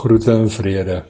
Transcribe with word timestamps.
Groete 0.00 0.32
en 0.32 0.48
vrede. 0.48 1.02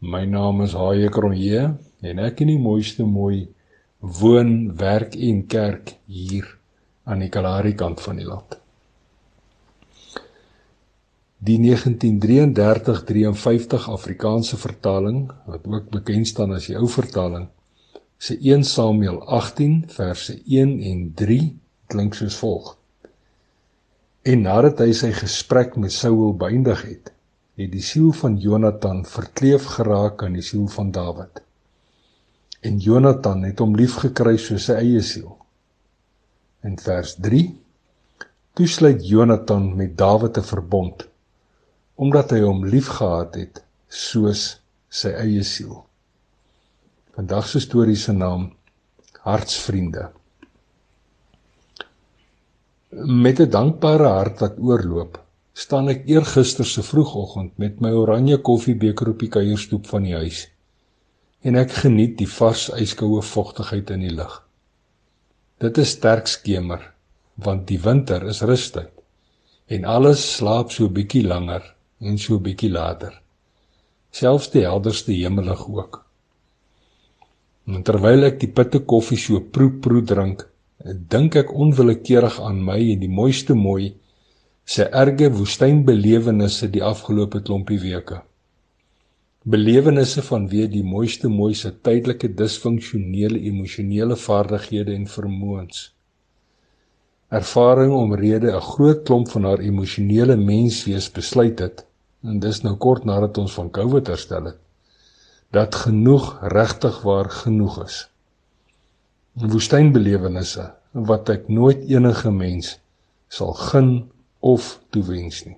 My 0.00 0.24
naam 0.24 0.64
is 0.64 0.72
Haie 0.80 1.12
Kronje 1.12 1.76
en 2.08 2.20
ek 2.24 2.38
in 2.40 2.48
die 2.48 2.62
mooiste 2.62 3.04
mooi 3.04 3.52
woon, 4.00 4.72
werk 4.80 5.12
en 5.20 5.44
kerk 5.44 5.92
hier 6.08 6.48
aan 7.04 7.20
die 7.20 7.28
Kalahari 7.34 7.74
kant 7.76 8.00
van 8.00 8.16
die 8.16 8.24
land. 8.24 8.56
Die 11.36 11.60
1933-53 11.60 13.92
Afrikaanse 13.92 14.56
vertaling, 14.56 15.28
wat 15.44 15.68
ook 15.68 15.92
bekend 15.98 16.24
staan 16.30 16.56
as 16.56 16.70
die 16.70 16.78
ou 16.80 16.88
vertaling, 16.88 17.44
se 18.16 18.40
1 18.40 18.64
Samuel 18.70 19.20
18 19.40 19.92
verse 19.98 20.32
1 20.46 20.80
en 20.94 21.12
3 21.20 21.52
klink 21.92 22.16
soos 22.16 22.40
volg. 22.40 22.72
En 24.24 24.48
nadat 24.48 24.80
hy 24.80 24.96
sy 24.96 25.12
gesprek 25.20 25.76
met 25.76 25.92
Saul 25.92 26.32
beëindig 26.40 26.80
het, 26.88 27.12
het 27.56 27.72
die 27.72 27.82
siel 27.82 28.12
van 28.12 28.36
Jonathan 28.36 29.04
verkleef 29.08 29.64
geraak 29.78 30.22
aan 30.22 30.36
die 30.36 30.44
siel 30.44 30.66
van 30.68 30.90
Dawid. 30.92 31.40
En 32.60 32.78
Jonathan 32.78 33.44
het 33.48 33.58
hom 33.62 33.76
liefgekry 33.76 34.36
soos 34.36 34.68
sy 34.68 34.76
eie 34.82 35.00
siel. 35.00 35.32
In 36.66 36.76
vers 36.78 37.14
3 37.22 37.44
toesluit 38.56 39.04
Jonathan 39.08 39.70
met 39.76 39.96
Dawid 39.96 40.38
'n 40.38 40.48
verbond 40.52 41.08
omdat 41.96 42.30
hy 42.30 42.42
hom 42.44 42.64
liefgehad 42.68 43.34
het 43.40 43.62
soos 43.88 44.60
sy 44.92 45.08
eie 45.16 45.42
siel. 45.42 45.86
Vandag 47.16 47.48
se 47.48 47.60
storie 47.60 47.96
se 47.96 48.12
naam 48.12 48.50
Hartsvriende. 49.24 50.10
Met 52.90 53.40
'n 53.40 53.50
dankbare 53.50 54.08
hart 54.08 54.40
wat 54.40 54.58
oorloop, 54.58 55.25
staan 55.56 55.88
ek 55.88 56.02
eergister 56.12 56.68
se 56.68 56.82
vroegoggend 56.84 57.54
met 57.62 57.78
my 57.80 57.94
oranje 57.96 58.36
koffiebeker 58.44 59.08
op 59.14 59.22
die 59.24 59.30
kuierstoep 59.32 59.86
van 59.88 60.04
die 60.04 60.16
huis 60.16 60.42
en 61.46 61.56
ek 61.56 61.72
geniet 61.78 62.18
die 62.18 62.28
vars 62.28 62.66
yskoue 62.74 63.22
vogtigheid 63.22 63.92
in 63.94 64.02
die 64.02 64.12
lug. 64.12 64.32
Dit 65.62 65.78
is 65.80 65.94
sterk 65.96 66.28
skemer 66.28 66.84
want 67.40 67.64
die 67.70 67.80
winter 67.80 68.26
is 68.28 68.42
rustyd 68.44 68.92
en 69.72 69.88
alles 69.96 70.24
slaap 70.36 70.74
so 70.76 70.92
bietjie 70.92 71.24
langer 71.24 71.64
en 72.04 72.20
so 72.20 72.36
bietjie 72.42 72.70
later. 72.74 73.14
Selfs 74.12 74.52
die 74.52 74.66
helderste 74.66 75.14
hemelig 75.16 75.64
ook. 75.68 76.02
En 77.66 77.82
terwyl 77.82 78.28
ek 78.28 78.42
die 78.44 78.52
pitte 78.52 78.84
koffie 78.84 79.18
so 79.18 79.40
proe 79.40 79.72
proe 79.82 80.04
drink, 80.04 80.44
dink 80.84 81.40
ek 81.40 81.54
onwillekeurig 81.56 82.42
aan 82.44 82.60
my 82.62 82.78
en 82.92 83.00
die 83.02 83.10
mooiste 83.10 83.56
mooi 83.56 83.94
sy 84.66 84.86
erge 84.90 85.28
woestynbelewennisse 85.30 86.66
die 86.74 86.82
afgelope 86.82 87.40
klompie 87.46 87.78
weke. 87.78 88.20
Belewennisse 89.46 90.24
vanweë 90.26 90.66
die 90.72 90.82
mooiste 90.82 91.28
mooi 91.30 91.52
se 91.54 91.70
tydelike 91.70 92.32
disfunksionele 92.34 93.38
emosionele 93.46 94.16
vaardighede 94.18 94.96
en 94.98 95.06
vermoëns. 95.06 95.84
Ervaring 97.30 97.92
omrede 97.94 98.50
'n 98.50 98.66
groot 98.72 99.04
klomp 99.06 99.30
van 99.30 99.44
haar 99.44 99.62
emosionele 99.62 100.36
menswees 100.36 101.08
besluit 101.10 101.58
het 101.58 101.86
en 102.24 102.40
dis 102.40 102.62
nou 102.62 102.74
kort 102.76 103.04
nadat 103.04 103.38
ons 103.38 103.52
van 103.52 103.70
COVID 103.70 104.06
herstel 104.06 104.44
het 104.50 104.58
dat 105.50 105.74
genoeg 105.74 106.38
regtig 106.42 107.02
waar 107.02 107.30
genoeg 107.30 107.84
is. 107.84 108.10
Woestynbelewennisse 109.32 110.74
wat 110.92 111.28
ek 111.28 111.48
nooit 111.48 111.86
enige 111.88 112.30
mens 112.30 112.80
sal 113.28 113.52
gun 113.52 114.10
of 114.46 114.76
toewens 114.94 115.42
nie. 115.46 115.56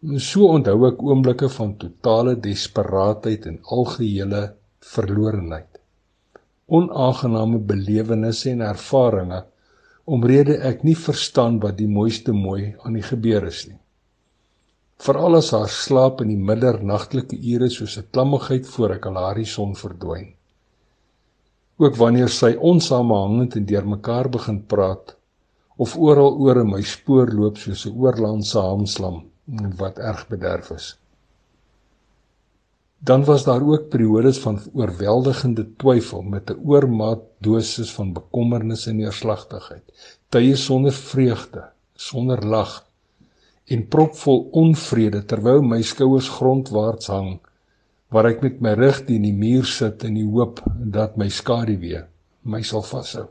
So 0.00 0.48
onthou 0.54 0.86
ek 0.88 1.02
oomblikke 1.04 1.50
van 1.52 1.74
totale 1.80 2.36
desperaatheid 2.40 3.48
en 3.50 3.58
algehele 3.76 4.42
verlorenheid. 4.94 5.80
Onaangename 6.70 7.58
belewennisse 7.72 8.54
en 8.54 8.62
ervarings 8.64 9.44
omrede 10.10 10.56
ek 10.70 10.86
nie 10.86 10.96
verstaan 10.96 11.58
wat 11.62 11.76
die 11.78 11.90
mooiste 11.90 12.32
mooi 12.32 12.72
aan 12.80 12.96
die 12.96 13.04
gebeur 13.04 13.44
is 13.50 13.66
nie. 13.68 13.78
Veral 15.00 15.38
as 15.38 15.52
haar 15.56 15.70
slaap 15.72 16.24
in 16.24 16.32
die 16.32 16.42
middernagtelike 16.48 17.36
ure 17.52 17.68
soos 17.76 17.98
'n 17.98 18.08
klammigheid 18.12 18.66
voor 18.72 18.94
'n 18.94 19.02
kalahari 19.04 19.44
son 19.44 19.74
verdwyn. 19.74 20.34
Ook 21.78 21.96
wanneer 21.96 22.28
sy 22.28 22.56
onsamehangend 22.72 23.56
en 23.56 23.64
deurmekaar 23.64 24.28
begin 24.28 24.66
praat, 24.66 25.16
of 25.80 25.96
oral 25.96 26.36
oor 26.44 26.60
in 26.62 26.70
my 26.74 26.82
spoor 26.94 27.30
loop 27.38 27.60
soos 27.62 27.86
'n 27.88 27.96
oorlandse 28.04 28.58
haamslam 28.66 29.16
wat 29.80 29.98
erg 30.10 30.26
bederf 30.32 30.70
is. 30.76 30.86
Dan 33.08 33.24
was 33.24 33.44
daar 33.44 33.64
ook 33.72 33.88
periodes 33.88 34.38
van 34.44 34.60
oorweldigende 34.74 35.64
twyfel 35.80 36.22
met 36.22 36.50
'n 36.50 36.60
oormaat 36.72 37.22
dosis 37.38 37.90
van 37.98 38.12
bekommernis 38.12 38.86
en 38.86 38.96
neerslagtigheid, 38.96 39.84
tye 40.28 40.56
sonder 40.56 40.92
vreugde, 40.92 41.64
sonder 41.94 42.46
lag 42.46 42.86
en 43.70 43.86
propvol 43.88 44.48
onvrede 44.52 45.24
terwyl 45.24 45.62
my 45.62 45.82
skouers 45.82 46.28
grondwaarts 46.28 47.06
hang 47.06 47.38
waar 48.10 48.26
ek 48.26 48.42
met 48.42 48.60
my 48.60 48.72
rug 48.74 49.04
teen 49.06 49.22
die 49.22 49.36
muur 49.36 49.64
sit 49.64 50.04
in 50.08 50.16
die 50.18 50.26
hoop 50.26 50.62
dat 50.98 51.16
my 51.20 51.28
skaduwee 51.28 52.02
my 52.42 52.62
sal 52.66 52.82
vashou 52.82 53.28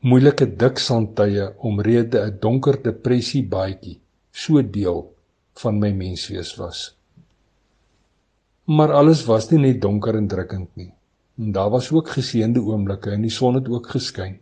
moeilike 0.00 0.46
dik 0.46 0.78
sandtye 0.78 1.44
omrede 1.58 2.18
'n 2.22 2.38
donker 2.40 2.76
depressie 2.82 3.42
baadjie 3.42 3.98
so 4.30 4.62
deel 4.62 5.00
van 5.54 5.80
my 5.80 5.90
menswees 5.92 6.54
was. 6.56 6.94
Maar 8.64 8.92
alles 8.92 9.24
was 9.26 9.50
nie 9.50 9.58
net 9.58 9.80
donker 9.82 10.14
en 10.14 10.28
drukkend 10.28 10.76
nie. 10.76 10.92
En 11.38 11.52
daar 11.52 11.70
was 11.70 11.90
ook 11.92 12.08
geseënde 12.08 12.60
oomblikke 12.60 13.10
en 13.10 13.22
die 13.22 13.30
son 13.30 13.54
het 13.54 13.68
ook 13.68 13.90
geskyn. 13.90 14.38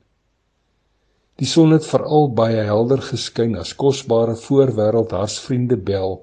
Die 1.37 1.47
son 1.47 1.71
het 1.71 1.87
veral 1.87 2.33
baie 2.35 2.61
helder 2.69 3.01
geskyn 3.01 3.57
as 3.57 3.75
kosbare 3.75 4.37
voorwêreld 4.37 5.11
harsvriende 5.11 5.77
bel 5.77 6.21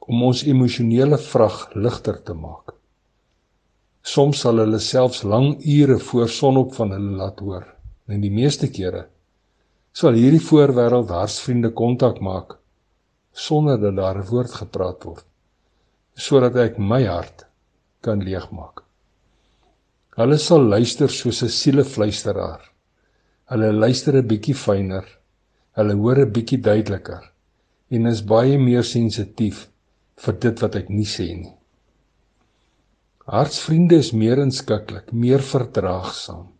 om 0.00 0.22
ons 0.22 0.44
emosionele 0.44 1.18
vrag 1.18 1.74
ligter 1.74 2.22
te 2.22 2.32
maak. 2.32 2.72
Soms 4.02 4.40
sal 4.40 4.64
hulle 4.64 4.78
selfs 4.78 5.22
lang 5.22 5.56
ure 5.60 5.98
voor 5.98 6.28
sonop 6.28 6.74
van 6.74 6.90
hulle 6.90 7.16
laat 7.16 7.40
hoor. 7.40 7.75
En 8.06 8.20
die 8.22 8.30
meeste 8.30 8.68
kere 8.70 9.08
sal 9.96 10.18
hierdie 10.18 10.42
voorwêreld 10.44 11.10
harsvriende 11.10 11.72
kontak 11.74 12.20
maak 12.22 12.58
sonder 13.46 13.80
dat 13.80 13.96
daar 13.96 14.18
'n 14.20 14.28
woord 14.30 14.52
gepraat 14.60 15.04
word 15.04 15.26
sodat 16.26 16.56
ek 16.56 16.78
my 16.78 17.02
hart 17.04 17.46
kan 18.00 18.22
leegmaak. 18.24 18.82
Hulle 20.16 20.38
sal 20.38 20.62
luister 20.74 21.08
soos 21.08 21.42
'n 21.42 21.48
sielefluisteraar. 21.48 22.62
Hulle 23.50 23.72
luister 23.72 24.16
'n 24.16 24.28
bietjie 24.28 24.54
fyner. 24.54 25.06
Hulle 25.76 25.94
hoor 25.94 26.18
'n 26.20 26.32
bietjie 26.32 26.60
duideliker 26.60 27.32
en 27.90 28.06
is 28.06 28.22
baie 28.22 28.58
meer 28.58 28.84
sensitief 28.84 29.68
vir 30.16 30.34
dit 30.34 30.62
wat 30.62 30.76
ek 30.76 30.88
nie 30.88 31.10
sê 31.16 31.28
nie. 31.36 31.56
Hartsvriende 33.26 33.96
is 33.96 34.12
meer 34.12 34.38
inskikkelik, 34.38 35.12
meer 35.12 35.42
verdraagsaam 35.42 36.55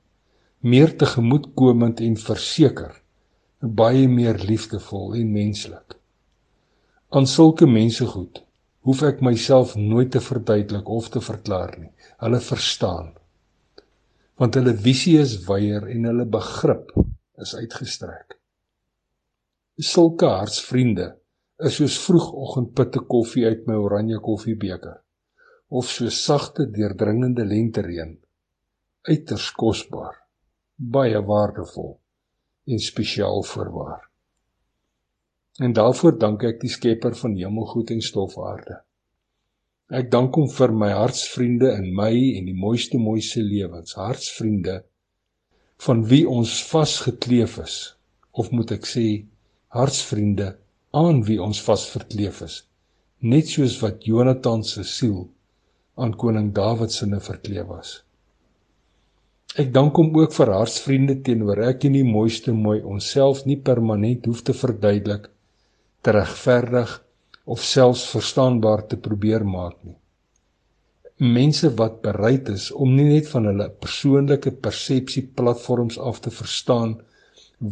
meer 0.67 0.97
tegemoetkomend 0.99 2.01
en 2.03 2.17
verseker, 2.19 2.95
baie 3.81 4.09
meer 4.11 4.41
liefdevol 4.49 5.15
en 5.21 5.29
menslik. 5.31 5.95
Aan 7.15 7.29
sulke 7.31 7.69
mense 7.71 8.07
goed 8.11 8.41
hoef 8.87 9.05
ek 9.07 9.23
myself 9.23 9.77
nooit 9.79 10.11
te 10.15 10.23
verduidelik 10.23 10.91
of 10.91 11.09
te 11.15 11.23
verklaar 11.23 11.77
nie. 11.79 11.93
Hulle 12.23 12.41
verstaan. 12.43 13.13
Want 14.39 14.59
hulle 14.59 14.75
visie 14.89 15.17
is 15.23 15.37
wyeer 15.47 15.87
en 15.91 16.11
hulle 16.11 16.27
begrip 16.31 16.93
is 17.43 17.55
uitgestrek. 17.59 18.37
Sulke 19.79 20.31
hartsvriende 20.35 21.13
is 21.67 21.79
soos 21.79 21.99
vroegoggendpitte 22.09 23.07
koffie 23.11 23.47
uit 23.47 23.67
my 23.71 23.79
oranje 23.87 24.19
koffiebeker 24.23 25.01
of 25.69 25.91
so 25.91 26.11
sagte 26.15 26.69
deurdringende 26.71 27.47
lentereën 27.47 28.15
uiters 29.09 29.51
kosbaar 29.57 30.26
baie 30.77 31.21
waardevol 31.25 31.97
en 32.67 32.79
spesiaal 32.79 33.43
voorwaar. 33.43 34.03
En 35.59 35.73
daarvoor 35.73 36.19
dank 36.19 36.43
ek 36.45 36.61
die 36.61 36.73
Skepper 36.73 37.15
van 37.17 37.37
hemelgoed 37.37 37.91
en 37.95 38.03
stofaarde. 38.05 38.83
Ek 39.89 40.11
dank 40.11 40.35
hom 40.37 40.49
vir 40.51 40.75
my 40.75 40.91
hartsvriende 40.93 41.71
in 41.79 41.93
my 41.95 42.13
en 42.13 42.49
die 42.51 42.59
mooiste 42.59 42.99
mooiste 42.99 43.41
lewens, 43.41 43.95
hartsvriende 43.97 44.83
van 45.87 46.03
wie 46.11 46.25
ons 46.29 46.59
vasgekleef 46.67 47.59
is, 47.63 47.77
of 48.33 48.51
moet 48.51 48.73
ek 48.77 48.89
sê 48.89 49.07
hartsvriende 49.77 50.57
aan 50.97 51.23
wie 51.29 51.39
ons 51.43 51.61
vasverkleef 51.63 52.41
is, 52.47 52.63
net 53.21 53.49
soos 53.53 53.77
wat 53.83 54.05
Jonathan 54.09 54.65
se 54.65 54.85
siel 54.85 55.27
aan 55.97 56.15
koning 56.17 56.53
Dawid 56.57 56.93
se 56.93 57.07
ne 57.07 57.21
verkleef 57.21 57.69
was. 57.69 57.93
Ek 59.55 59.71
dank 59.73 59.97
hom 59.97 60.11
ook 60.19 60.33
vir 60.35 60.51
hartsvriende 60.53 61.15
teenoor 61.27 61.61
ek 61.69 61.85
en 61.87 61.95
die 61.97 62.05
mooiste 62.05 62.53
mooi 62.53 62.81
onsself 62.83 63.45
nie 63.47 63.57
permanent 63.69 64.27
hoef 64.27 64.43
te 64.43 64.55
verduidelik, 64.57 65.31
te 66.03 66.13
regverdig 66.17 66.97
of 67.47 67.63
selfs 67.63 68.03
verstaanbaar 68.11 68.83
te 68.91 68.99
probeer 69.07 69.47
maak 69.47 69.79
nie. 69.85 69.95
Mense 71.23 71.71
wat 71.79 72.03
bereid 72.03 72.51
is 72.53 72.69
om 72.75 72.93
nie 72.99 73.07
net 73.09 73.31
van 73.31 73.47
hulle 73.49 73.71
persoonlike 73.87 74.53
persepsie 74.67 75.25
platforms 75.39 75.97
af 76.11 76.21
te 76.27 76.35
verstaan 76.35 76.99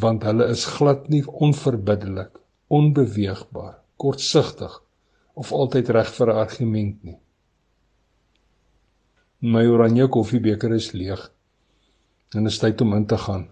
want 0.04 0.24
hulle 0.24 0.46
is 0.54 0.64
glad 0.78 1.10
nie 1.12 1.20
onverbiddelik, 1.26 2.30
onbeweegbaar, 2.72 3.76
kortsigtig 4.00 4.80
of 5.34 5.52
altyd 5.52 5.90
reg 5.98 6.16
vir 6.16 6.32
'n 6.32 6.40
argument 6.46 7.04
nie. 7.04 7.18
My 9.40 9.66
oranje 9.66 10.08
koffiebeker 10.08 10.72
is 10.72 10.92
leeg 10.92 11.33
dit 12.34 12.50
is 12.50 12.58
tyd 12.58 12.80
om 12.82 12.94
in 12.96 13.06
te 13.06 13.18
gaan. 13.18 13.46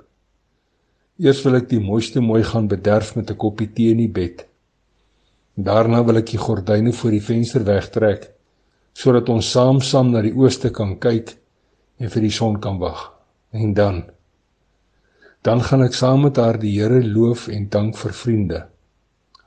Eers 1.23 1.43
wil 1.47 1.61
ek 1.61 1.69
die 1.71 1.81
mooiste 1.83 2.21
mooi 2.25 2.43
gaan 2.43 2.69
bederf 2.69 3.15
met 3.17 3.31
'n 3.31 3.37
koppie 3.37 3.71
tee 3.73 3.93
in 3.93 4.01
die 4.03 4.15
bed. 4.21 4.47
Daarna 5.55 6.03
wil 6.05 6.17
ek 6.17 6.31
die 6.33 6.39
gordyne 6.39 6.93
voor 6.93 7.11
die 7.11 7.27
venster 7.31 7.65
wegtrek 7.65 8.31
sodat 8.95 9.29
ons 9.29 9.51
saam-saam 9.51 10.11
na 10.13 10.21
die 10.21 10.35
ooste 10.37 10.71
kan 10.71 10.99
kyk 10.99 11.37
en 11.99 12.11
vir 12.11 12.23
die 12.23 12.31
son 12.31 12.61
kan 12.61 12.79
wag. 12.79 13.13
En 13.53 13.75
dan 13.75 14.05
dan 15.43 15.61
gaan 15.61 15.83
ek 15.83 15.95
saam 15.95 16.23
met 16.23 16.37
haar 16.37 16.59
die 16.59 16.79
Here 16.79 17.03
loof 17.03 17.49
en 17.49 17.69
dank 17.69 17.97
vir 17.97 18.13
vriende. 18.13 18.61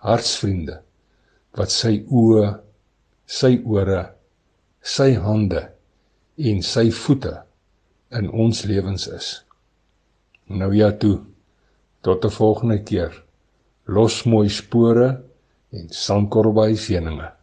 Hartsvriende 0.04 0.82
wat 1.56 1.72
sy 1.72 2.04
oë, 2.12 2.60
sy 3.26 3.62
ore, 3.66 4.02
sy 4.82 5.14
hande 5.16 5.70
en 6.38 6.62
sy 6.62 6.92
voete 6.92 7.46
in 8.12 8.30
ons 8.32 8.64
lewens 8.64 9.08
is. 9.08 9.46
Nou 10.46 10.74
ja 10.76 10.92
toe. 10.92 11.20
Tot 12.02 12.26
'n 12.26 12.30
volgende 12.30 12.84
keer. 12.84 13.24
Los 13.86 14.24
mooi 14.24 14.50
spore 14.50 15.22
en 15.70 15.90
sankorbai 15.90 16.76
seëninge. 16.76 17.35